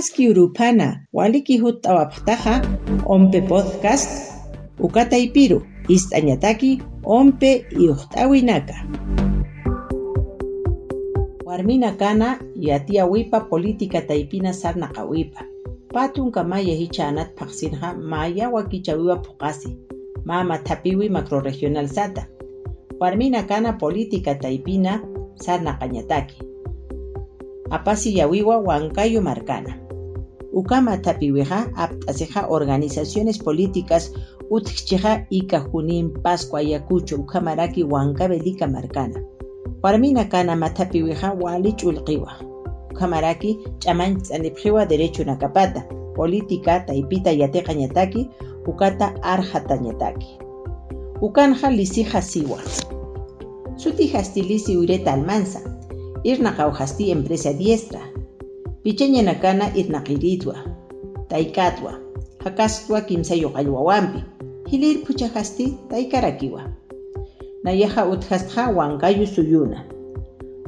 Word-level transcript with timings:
Maski 0.00 0.32
urupana 0.32 1.04
waliki 1.12 1.58
hut'awapaqtaqa 1.60 2.64
ompe 3.04 3.40
podcast 3.44 4.08
ukata 4.80 5.16
ipiru 5.20 5.60
ist'añataki 5.92 6.80
ompe 7.04 7.68
iuqt'awinaka 7.76 8.76
warmina 11.44 11.92
kana 12.00 12.40
yatiawipa 12.56 13.40
política 13.52 14.00
taipina 14.00 14.56
sarna 14.56 14.88
qawipa 14.88 15.44
patun 15.92 16.32
kamaya 16.32 16.72
hicha 16.80 17.12
anat 17.12 17.36
phaqsinqa 17.36 17.92
maya 18.00 18.48
wakichawiwa 18.48 19.20
phuqasi 19.20 19.76
mama 20.24 20.56
thapiwi 20.64 21.12
macroregional 21.12 21.88
sata. 21.92 22.24
Warmina 23.00 23.42
kana 23.44 23.76
política 23.76 24.32
taipina 24.34 25.04
sarna 25.36 25.76
qañataki 25.76 26.40
apasi 27.70 28.18
yawiwa 28.18 28.56
Huancayo 28.56 29.20
marcana 29.22 29.89
ukama 30.52 30.96
tapiwiqa 30.98 31.70
apt'asiqa 31.76 32.46
organizaciones 32.48 33.38
políticas 33.38 34.12
ika 35.30 35.58
junin 35.72 36.10
pascua 36.22 36.60
yakuchu 36.62 37.16
ukamaraki 37.16 37.82
Huancavelica 37.82 38.66
marcana 38.66 39.20
warmina 39.82 40.24
kana 40.24 40.56
matapiwiqa 40.56 41.32
wali 41.40 41.72
ch'ulqiwa 41.72 42.32
ukamaraki 42.90 43.58
ch'aman 43.80 44.20
tz'anipqiwa 44.20 44.86
derecho 44.86 45.24
nakapata. 45.24 45.82
Política 46.14 46.80
taipita 46.84 47.30
yatiqa 47.32 47.72
ñataki 47.72 48.28
ukata 48.66 49.14
arjata 49.22 49.76
ñataki 49.76 50.36
ukanja 51.22 51.70
lisiqa 51.70 52.20
siwa. 52.22 52.58
Suti 53.76 54.06
hastilisi 54.12 54.76
ureta 54.76 55.12
almansa 55.12 55.60
irna 56.24 56.52
qawhasti 56.52 57.10
empresa 57.10 57.52
diestra 57.52 58.09
pichaña 58.82 59.22
nakana 59.22 59.76
irna 59.76 60.00
qiritwa 60.00 60.56
taikatwa 61.28 61.94
hakastua 62.38 63.00
kimsayo 63.00 63.48
qallwawanpi 63.48 64.24
hilir 64.70 65.04
puchahasti 65.04 65.76
taikarakiwa 65.88 66.62
nayaha 67.64 68.06
uthastqa 68.06 68.68
wankayu 68.70 69.26
suyuna. 69.26 69.84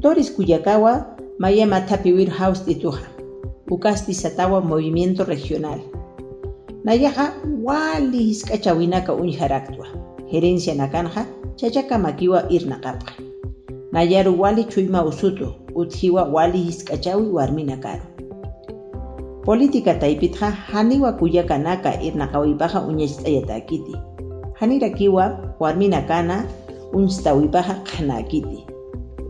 Doris 0.00 0.32
Kuyakawa 0.32 1.16
maya 1.38 1.66
matapiwir 1.66 2.30
house 2.30 2.64
tituja 2.64 3.10
ukasti 3.70 4.14
satawa 4.14 4.60
movimiento 4.60 5.24
regional. 5.24 5.80
Nayaha 6.84 7.32
wali 7.62 8.18
hisk'achawinaka 8.22 9.14
uñharaktua 9.14 9.86
gerencia 10.30 10.74
nakanja 10.74 11.26
chachaka 11.56 11.98
makiwa 11.98 12.52
irna 12.52 12.76
qapqa 12.76 13.12
nayaru 13.92 14.40
wali 14.40 14.64
chuyma 14.64 15.04
usutu 15.04 15.52
uthiwa 15.78 16.26
wali 16.34 16.58
hisk'achawi 16.66 17.30
warmina 17.30 17.76
karu 17.78 18.02
política 19.46 19.94
taipitqa 19.94 20.50
haniwa 20.50 21.12
kuyakanaka 21.12 22.02
irnaqawipaqa 22.02 22.82
uñach'ayatakiti 22.90 23.94
hanirakiwa 24.58 25.24
warmina 25.62 26.02
kana 26.10 26.42
unchtawipaqa 26.92 27.74
qhanakiti 27.86 28.66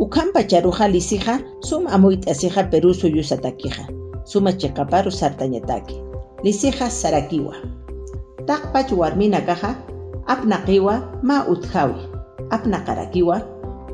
ukhampa 0.00 0.40
charuja 0.48 0.88
lisiqa 0.88 1.38
suma 1.60 1.92
amuyt'asiqa 1.92 2.70
peru 2.72 2.94
suyusatakiqa 2.96 3.84
suma 4.24 4.52
chiqaparu 4.52 5.10
sartañataki 5.10 6.08
lisiqa 6.44 6.86
sarakiwa. 6.90 7.54
Taqpach 8.46 8.92
warmina 8.94 9.40
kaqa 9.42 9.74
apnaqiwa 10.26 11.22
ma 11.22 11.44
uthawi. 11.50 11.98
Apnaqarakiwa 12.48 13.36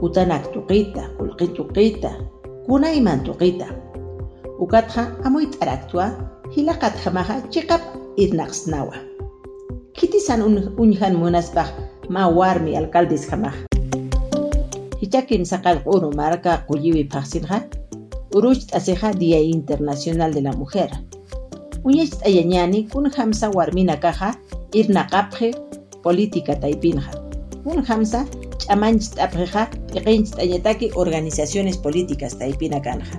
utanak 0.02 0.52
tuqita 0.52 2.12
qullqi 2.68 3.00
tuqita 3.24 3.24
kunayman 3.24 3.24
tuqita 3.24 3.66
ukatqa 4.58 5.02
amuy 5.24 5.46
t'araktua 5.46 6.06
hilaqatqamaqa 6.56 7.50
chiqap 7.52 7.82
irnaqsnawa. 8.16 8.96
Kitisan 9.92 10.40
uñhan 10.78 11.14
munaspaq 11.16 11.68
ma 12.08 12.28
warmi 12.28 12.76
alcaldes 12.76 13.26
qamaqa 13.28 13.68
hichakin 15.00 15.44
saqal 15.44 15.78
q'uru 15.84 16.10
marca 16.16 16.64
qulliwi 16.68 17.08
phaqsinqa 17.12 17.68
uruch 18.34 18.66
t'asiqa 18.66 19.12
Día 19.14 19.40
Internacional 19.40 20.32
de 20.32 20.40
la 20.40 20.52
Mujer. 20.52 20.90
Uñach 21.84 22.16
t'ayañani 22.20 22.88
kun 22.88 23.10
hamsa 23.16 23.50
warmina 23.50 23.96
kaqa 24.00 24.34
irnaqapqi 24.72 25.52
política 26.02 26.56
taipinqa 26.56 27.12
kun 27.64 27.84
hamsa 27.84 28.24
ch'amanchis 28.60 29.10
t'apqiqa 29.16 29.62
p'iqinchis 29.92 30.34
t'añataki 30.36 30.86
organizaciones 31.02 31.76
políticas 31.84 32.38
taipina 32.38 32.80
kanqa 32.86 33.16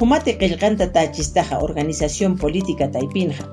humate 0.00 0.38
qillqanta 0.40 0.86
tachistaqa 0.92 1.58
organización 1.66 2.36
política 2.42 2.90
taipinqa 2.94 3.44